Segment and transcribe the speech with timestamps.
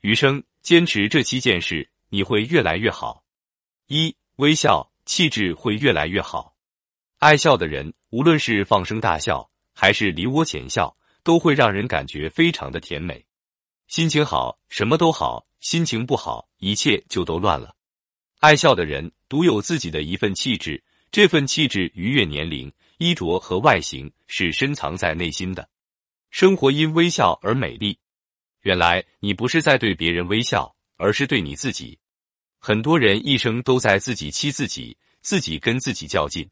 [0.00, 3.24] 余生坚持这七件事，你会越来越好。
[3.88, 6.54] 一、微笑，气质会越来越好。
[7.18, 13.24] 爱笑的人，无论是放声大笑，还是梨涡浅笑，都会让人感觉非常的甜美。
[13.88, 17.74] 心情好，什么都好；心情不好，一切就都乱了。
[18.38, 20.80] 爱笑的人独有自己的一份气质，
[21.10, 25.68] 这份气质逾越年龄、衣着和外形，是深藏在内心的。
[26.30, 27.98] 生活因微笑而美丽。
[28.68, 31.98] 原来你不是在对别人微笑，而是对你自己。
[32.58, 36.46] 很多人一生都在自己欺自己，自己跟自己较劲。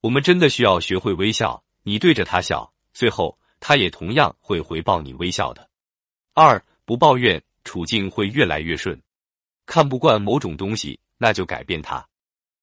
[0.00, 1.62] 我们真的需要学会微笑。
[1.82, 5.68] 你对着他笑，最后他也同样会回报你微笑的。
[6.32, 8.98] 二不抱怨，处境会越来越顺。
[9.66, 10.98] 看不惯某种东西。
[11.18, 12.04] 那就改变它。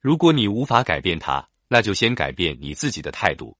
[0.00, 3.56] 如果你无法改变它，那就先改变你自己的态度。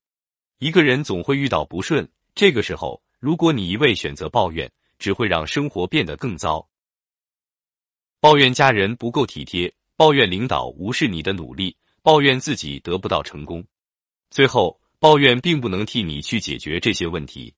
[0.58, 4.70] 一个人总会遇到不顺，这个时候，如果你一味选择抱怨，
[5.02, 6.64] 只会让生活变得更糟。
[8.20, 13.64] 抱怨家人不够体贴，抱怨领导无视你的努力，抱怨自己得不到成功，
[14.30, 17.52] 最后抱怨并不能替你去解决这些问题。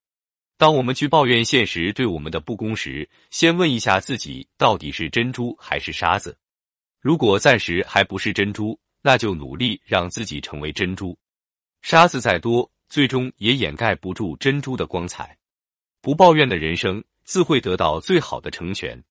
[0.56, 6.34] 当我们去抱怨现实对我们的不公时，先问一下自己，到底是珍珠还是沙子？
[6.98, 11.14] 如果暂时还不是珍珠，那就努力让自己成为珍珠。
[11.82, 15.36] 沙子再多，最终也掩盖不住珍珠的光彩。
[16.00, 19.02] 不抱怨的人生，自会得到最好的成全。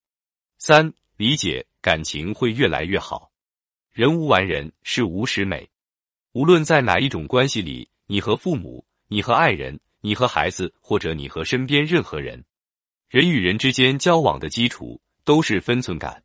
[0.57, 3.31] 三、理解感情会越来越好。
[3.91, 5.69] 人无完人，事无十美。
[6.31, 12.43] 无论在哪一种关系里，你和父母，你和爱人，你和孩子，或者你和身边任何人，
[13.07, 16.23] 人与人之间交往的基础都是分寸感。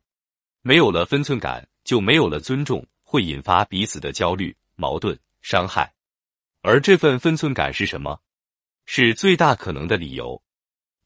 [0.61, 5.93] 没有了分寸感，就没有了尊重，会引发彼此的焦虑、矛盾、伤害。
[6.61, 8.19] 而这份分寸感是什么？
[8.85, 10.41] 是最大可能的理由。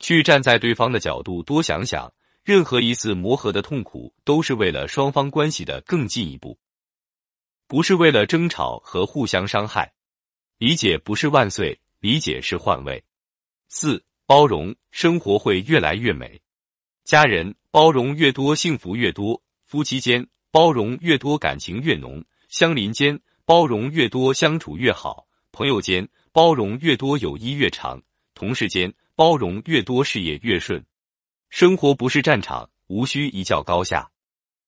[0.04, 6.59] 去站在对方的角度多想想，任何一次磨合的痛苦，都是为了双方关系的更进一步，
[7.68, 9.94] 不是为了争吵和互相伤害。
[10.58, 13.02] 理解不是万岁，理解是换位。
[13.69, 16.38] 四包容，生活会越来越美。
[17.06, 27.97] 家人包容越多，幸福越多；夫妻间包容越多，感情越浓；相邻间包容越多，相处越好；朋友间包容越多，友谊越长；
[28.34, 30.84] 同事间包容越多，事业越顺。
[31.50, 34.09] 生活不是战场，无需一较高下。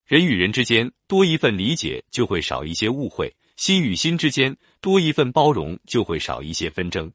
[0.06, 7.12] 人与人之间多一份理解，就会少一些误会；心与心之间多一份包容，就会少一些纷争。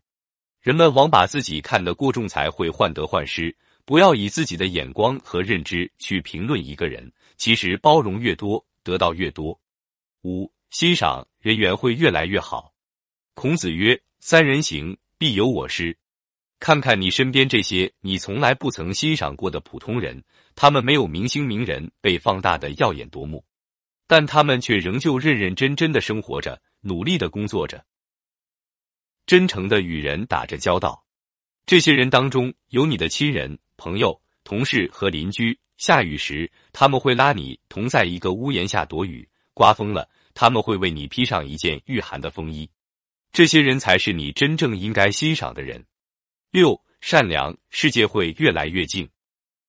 [0.60, 3.56] 人们往把自己看得过重，才会患得患失。
[3.84, 9.58] 不要以自己的眼光和认知去评论一个人，其实包容越多，得到越多。
[10.22, 12.72] 五、欣赏人缘会越来越好。
[13.34, 15.96] 孔子曰：“三人行，必有我师。”
[16.60, 20.22] 看看你身边这些你从来不曾欣赏过的普通人，
[20.54, 23.42] 他们没有明星名人被放大的耀眼夺目，
[24.06, 27.82] 但他们却仍旧认认真真的生活着，努力的工作着，
[29.24, 31.02] 真诚的与人打着交道。
[31.64, 33.58] 这些人当中有你的亲人。
[33.82, 42.68] 朋友、同事和邻居，下雨时他们会拉你同在一个屋檐下躲雨；刮风了，他们会为你披上一件御寒的风衣。
[43.32, 45.82] 这些人才是你真正应该欣赏的人。
[46.50, 49.08] 六、善良，世界会越来越静。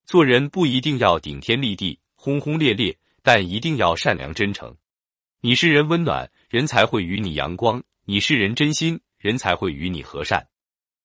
[0.06, 4.75] 做人不一定要顶天立地、轰轰烈烈，但一定要善良真诚。
[5.42, 10.47] 你是人温暖，人才会与你阳光；你是人真心，人才会与你和善。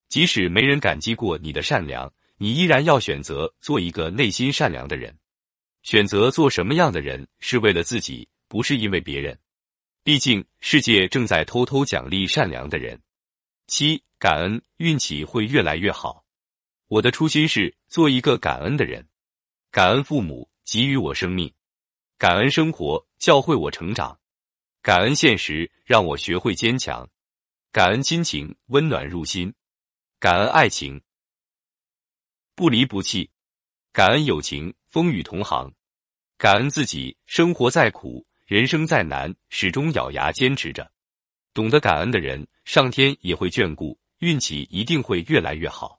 [0.09, 2.11] 即使没人感激过你的善良。
[2.39, 5.19] 你依然要选择做一个内心善良的人，
[5.83, 9.39] 选择做什么样的人是为了自己，不是因为别人。
[10.05, 13.01] 毕竟世界正在偷偷奖励善良的人。
[13.67, 16.25] 七，感恩，运气会越来越好。
[16.87, 19.07] 我的初心是做一个感恩的人，
[19.73, 21.53] 感恩父母给予我生命，
[22.17, 24.17] 感恩生活教会我成长，
[24.83, 27.09] 感恩现实让我学会坚强，
[27.73, 29.53] 感恩亲情温暖入心，
[30.21, 31.01] 感恩爱情。
[32.55, 33.29] 不离不弃，
[33.93, 35.69] 感恩友情，风雨同行；
[36.39, 40.89] 感恩自己，生活再苦，人生再难，始终咬牙坚持着。
[41.57, 45.99] 懂得感恩的人，上天也会眷顾，运气一定会越来越好。